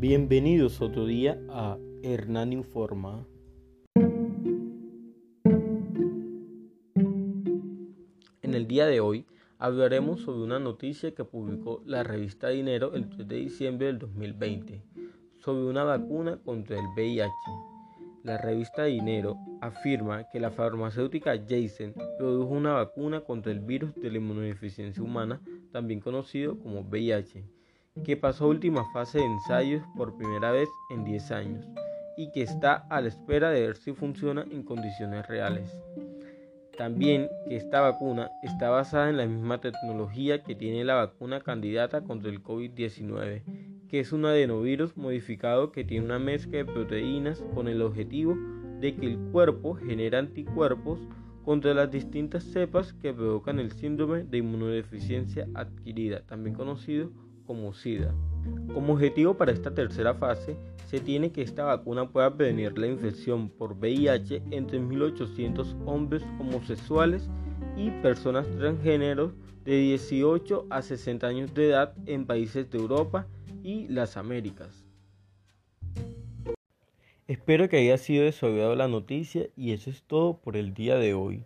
Bienvenidos 0.00 0.80
otro 0.80 1.04
día 1.04 1.38
a 1.50 1.76
Hernán 2.02 2.54
Informa. 2.54 3.26
En 8.40 8.54
el 8.54 8.66
día 8.66 8.86
de 8.86 9.00
hoy 9.00 9.26
hablaremos 9.58 10.22
sobre 10.22 10.42
una 10.42 10.58
noticia 10.58 11.14
que 11.14 11.24
publicó 11.24 11.82
la 11.84 12.02
revista 12.02 12.48
Dinero 12.48 12.94
el 12.94 13.10
3 13.10 13.28
de 13.28 13.36
diciembre 13.36 13.88
del 13.88 13.98
2020 13.98 14.82
sobre 15.36 15.64
una 15.64 15.84
vacuna 15.84 16.38
contra 16.38 16.78
el 16.78 16.86
VIH. 16.96 17.30
La 18.24 18.38
revista 18.38 18.84
Dinero 18.84 19.36
afirma 19.60 20.30
que 20.32 20.40
la 20.40 20.50
farmacéutica 20.50 21.36
Janssen 21.46 21.92
produjo 22.16 22.54
una 22.54 22.72
vacuna 22.72 23.20
contra 23.20 23.52
el 23.52 23.60
virus 23.60 23.94
de 23.96 24.10
la 24.10 24.16
inmunodeficiencia 24.16 25.02
humana, 25.02 25.42
también 25.72 26.00
conocido 26.00 26.58
como 26.58 26.80
VIH, 26.80 27.59
que 28.04 28.16
pasó 28.16 28.48
última 28.48 28.84
fase 28.92 29.18
de 29.18 29.26
ensayos 29.26 29.82
por 29.96 30.16
primera 30.16 30.52
vez 30.52 30.68
en 30.90 31.04
10 31.04 31.30
años 31.32 31.66
y 32.16 32.30
que 32.32 32.42
está 32.42 32.74
a 32.88 33.00
la 33.00 33.08
espera 33.08 33.50
de 33.50 33.62
ver 33.62 33.76
si 33.76 33.92
funciona 33.92 34.44
en 34.50 34.62
condiciones 34.62 35.26
reales. 35.26 35.70
También 36.76 37.28
que 37.46 37.56
esta 37.56 37.80
vacuna 37.80 38.30
está 38.42 38.70
basada 38.70 39.10
en 39.10 39.16
la 39.16 39.26
misma 39.26 39.60
tecnología 39.60 40.42
que 40.42 40.54
tiene 40.54 40.84
la 40.84 40.94
vacuna 40.94 41.40
candidata 41.40 42.02
contra 42.02 42.30
el 42.30 42.42
COVID-19, 42.42 43.42
que 43.88 44.00
es 44.00 44.12
un 44.12 44.24
adenovirus 44.24 44.96
modificado 44.96 45.72
que 45.72 45.84
tiene 45.84 46.06
una 46.06 46.18
mezcla 46.18 46.58
de 46.58 46.64
proteínas 46.64 47.42
con 47.54 47.68
el 47.68 47.82
objetivo 47.82 48.36
de 48.80 48.94
que 48.94 49.06
el 49.06 49.18
cuerpo 49.30 49.74
genere 49.74 50.16
anticuerpos 50.16 51.00
contra 51.44 51.74
las 51.74 51.90
distintas 51.90 52.44
cepas 52.44 52.92
que 52.94 53.12
provocan 53.12 53.58
el 53.58 53.72
síndrome 53.72 54.24
de 54.24 54.38
inmunodeficiencia 54.38 55.48
adquirida, 55.54 56.22
también 56.26 56.54
conocido 56.54 57.10
como 57.50 58.92
objetivo 58.92 59.34
para 59.34 59.50
esta 59.50 59.74
tercera 59.74 60.14
fase, 60.14 60.56
se 60.86 61.00
tiene 61.00 61.32
que 61.32 61.42
esta 61.42 61.64
vacuna 61.64 62.08
pueda 62.08 62.36
prevenir 62.36 62.78
la 62.78 62.86
infección 62.86 63.48
por 63.48 63.72
VIH 63.74 64.42
entre 64.52 64.80
1.800 64.80 65.76
hombres 65.84 66.22
homosexuales 66.38 67.28
y 67.76 67.90
personas 68.02 68.48
transgéneros 68.58 69.32
de 69.64 69.78
18 69.78 70.66
a 70.70 70.82
60 70.82 71.26
años 71.26 71.54
de 71.54 71.68
edad 71.68 71.94
en 72.06 72.24
países 72.24 72.70
de 72.70 72.78
Europa 72.78 73.26
y 73.64 73.88
las 73.88 74.16
Américas. 74.16 74.86
Espero 77.26 77.68
que 77.68 77.78
haya 77.78 77.98
sido 77.98 78.24
de 78.24 78.76
la 78.76 78.88
noticia 78.88 79.48
y 79.56 79.72
eso 79.72 79.90
es 79.90 80.02
todo 80.02 80.40
por 80.40 80.56
el 80.56 80.74
día 80.74 80.96
de 80.96 81.14
hoy. 81.14 81.44